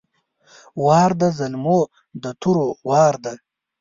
[0.83, 1.79] وار ده د زلمو
[2.23, 3.33] د تورو وار ده!